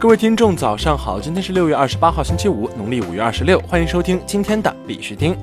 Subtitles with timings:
[0.00, 1.20] 各位听众，早上好！
[1.20, 3.58] 今天是六月二十八号，星期五，农历五月二十六。
[3.66, 5.36] 欢迎收听今天的必须听。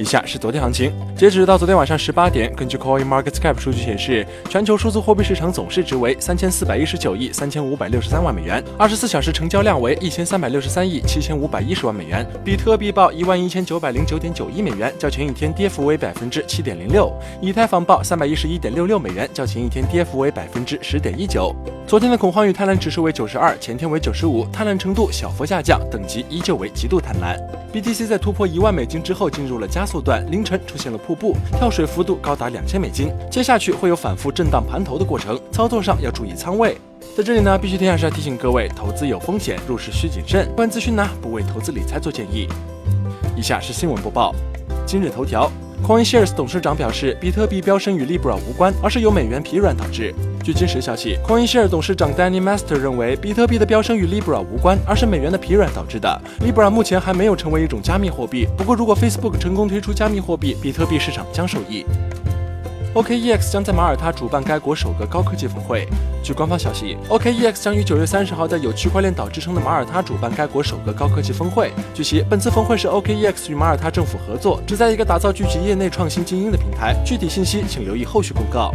[0.00, 12.26] 以下是昨天行情，截止到昨天晚上十八点，根据 Coin Market Cap 数据显示，全球数字货币市场总市值为三千四百一十九亿三千五百六十三万美元，二十四小时成交量为一千三百六十三亿七千五百一十万美元。
[12.42, 17.12] 比特币报一万一千九百零九点九亿美元，较前一天跌幅为百分之七点零六。
[17.42, 21.54] 以太坊报三百一十一点六六美元，较前一天跌幅为百分之十点一九。
[21.86, 27.38] 昨天的恐慌与贪婪指数为九十二，前天为九十五，贪婪程度小幅下降，等级依旧为极度贪婪。
[27.70, 33.12] BTC 在突破一万美金之后进入了加速段，凌晨出现了瀑布，跳水幅度高达两千美金。
[33.28, 36.76] 接下去会有反复震荡盘头的过程，操作上要注意仓位。
[37.16, 40.48] 在这里呢，必须天下是要提醒各位，投资有风险，入市需谨慎。
[40.54, 42.46] 关资讯呢，不为投资理财做建议。
[43.36, 44.32] 以下是新闻播报。
[44.86, 45.50] 今日头条
[45.86, 50.14] ，CoinShares 董事长表示，比特币飙升与 Libra 无关，而是由美元疲软导致。
[50.42, 56.22] 据今时消息，CoinShares 董事长 Danny Master 认为，比特币的飙升与 Libra 无关，而是美元的疲软导致的。
[56.40, 61.84] Libra 目前还没有成为一种加密货币，不过如果 Facebook 成功推出加密货币，比特币市场将受益。
[62.92, 65.86] OKEX 将在马耳他主办该国首个高科技峰会。
[66.24, 71.70] 据官方消息，OKEX 将于九月三十号在有区块链岛之称的马耳他主办该国首个高科技峰会。
[71.94, 76.96] 据悉，本次峰会是 OKEX 与马耳他政府合作，旨在一个打造聚集业内创新精英的平台。
[77.06, 78.74] 具体信息请留意后续公告。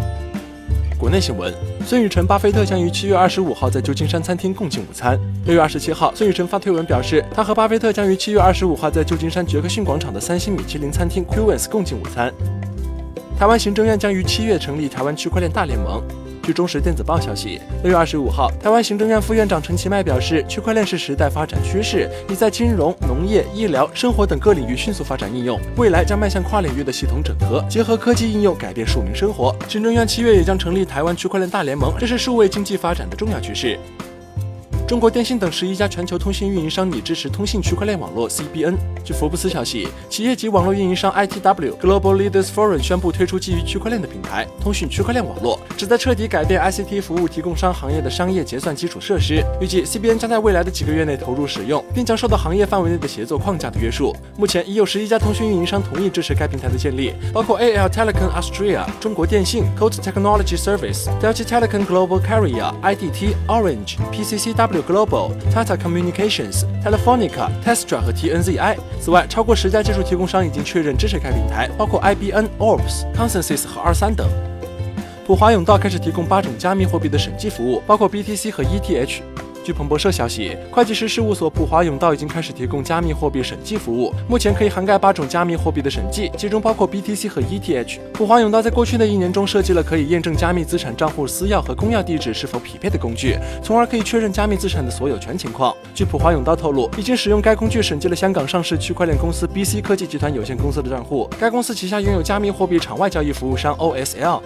[0.97, 1.53] 国内新闻：
[1.85, 5.19] 孙宇晨、巴菲特将于七月二十五号在旧金山餐厅共进午餐。
[5.43, 12.33] 六月二十七号，孙宇晨发推文表示，他和巴菲特将于七月二十五号在旧金山杰克逊广场的三星米其林餐厅 Quince 共进午餐。
[13.37, 16.01] 台湾行政院将于七月成立台湾区块链大联盟。
[16.41, 29.53] 据中时电子报消息，六月二十五号，台湾行政院副院长陈其迈表示，区块链是时代发展趋势，已在金融、农业、医疗、生活等各领域迅速发展应用，未来将迈向跨领域的系统整合，结合科技应用改变庶民生活。
[29.67, 33.77] 行政院七月也将成立台湾区块链大联盟，这是数位经济发展的重要趋势。
[34.87, 38.77] 中国电信等十一家全球通信运营商拟支持通信区块链网络 CBN。
[39.03, 49.43] 据福布斯消息，企业级网络运营商 ITW Global Leaders Forum 宣布推出基于区块链的平台——通讯区块链网络，旨在彻底改变 ICT 服务提供商行业的商业结算基础设施。
[49.59, 54.15] 预计 CBN 将在未来的几个月内投入使用，并将受到行业范围内的协作框架的约束。
[54.37, 64.74] 目前已有十一家通讯运营商同意支持该平台的建立，包括 AL Telecom Austria、中国电信、Colt Technology Service、Deutsche Telekom Global Carrier、IDT、Orange、PCCW。
[64.81, 68.77] Global、Tata Communications、Telefonica、Testra 和 TNZI。
[68.99, 74.27] 此外，超过十家技术提供商已经确认支持该平台，包括 IBN、Orbs、Consensus 和二三等。
[75.25, 79.21] 普华永道开始提供八种加密货币的审计服务，包括 BTC 和 ETH。
[79.65, 87.97] 据彭博社消息，会计师事务所普华永道已经开始提供加密货币审计服务，目前可以涵盖八种加密货币的审计，其中包括 BTC 和 ETH。
[88.13, 95.75] 普华永道在过去的一年中设计了可以验证加密资产账户私钥和公钥地址是否匹配的工具，从而可以确认加密资产的所有权情况。
[95.95, 104.41] 据普华永道透露，已经使用该工具审计了香港上市区块链公司 BC 科技集团有限公司的账户，该公司旗下拥有加密货币场外交易服务商 OSL。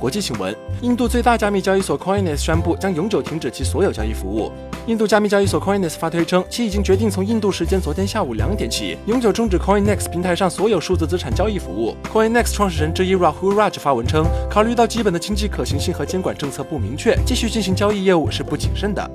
[0.00, 4.52] 国际新闻：印度最大加密交易所 Coinbase 宣布将永久停止其所有交易服务。
[4.86, 11.96] 印度加密交易所 Coinbase 发推称，其已经决定从印度时间昨天下午两点起，永久终止 Coinex 平台上所有数字资产交易服务。
[12.12, 19.10] Coinex 创始人之一 Rahul Raj 发文称，考虑到基本的经济可行性和监管政策不明确，继续进行交易业务是不谨慎的。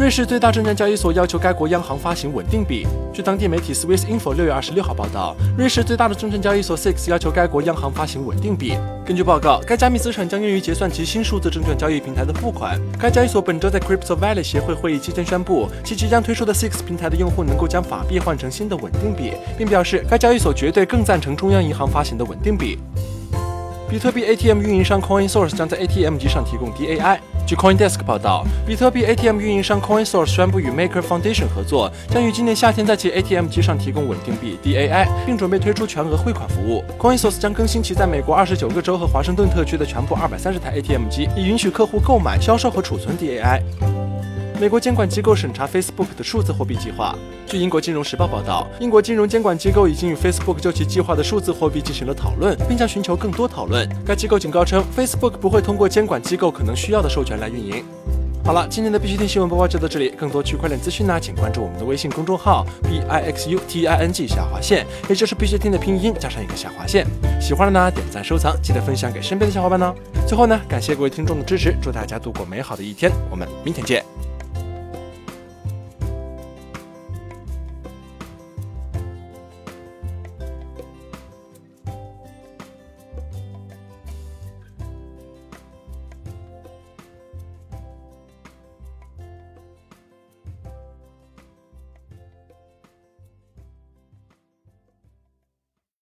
[0.00, 2.86] 瑞士最大证券交易所要求该国央行发行稳定币。
[3.12, 8.72] 据当地媒体 Swiss Info 六月二十六号报道，瑞士最大的证券交易所 SIX 要求该国央行发行稳定币。
[9.04, 12.80] 根据报告，该加密资产将用于结算其新数字证券交易平台的付款。
[12.98, 22.78] 该交易所本周在 Crypto Valley 协会会议期间宣布，其即将推出的 SIX 平台的用户能够将法币换成新的稳定币，并表示该交易所绝对更赞成中央银行发行的稳定币。
[23.86, 27.18] 比特币 ATM 运营商 CoinSource 将在 ATM 机上提供 DAI。
[27.46, 36.84] 据 CoinDesk 报道，比特币 ATM 运营商 CoinSource 宣布与 Maker Foundation 合作，将于今年夏天在其 ATM 机上提供稳定币 DAI，并准备推出全额汇款服务。
[36.98, 43.60] CoinSource 将更新其在美国二十九个州和华盛顿特区的全部二百三十台 ATM 机，以允许客户购买、销售和储存 DAI。
[44.60, 47.16] 美国监管机构审查 Facebook 的数字货币计划。
[47.46, 53.88] 据英国金融时报报道，英国金融监管机构已经与 Facebook 就其计划的数字货币进行了讨论，并将寻求更多讨论。
[54.04, 57.82] 该机构警告称，Facebook 不会通过监管机构可能需要的授权来运营。
[58.44, 60.10] 好了，今天的必须听新闻播报就到这里。
[60.10, 67.06] 更多区块链资讯呢，请关注我们的微信公众号 b i x u t i n g 下划线，也就是必须听的拼音加上一个下划线。
[67.40, 69.94] 喜欢的呢，点赞收藏，记得分享给身边的小伙伴呢。
[70.28, 74.04] 最后呢，感谢各位听众的支持，祝大家度过美好的一天，我们明天见。